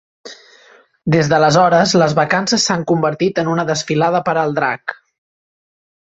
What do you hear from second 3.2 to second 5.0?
en una desfilada per al drac.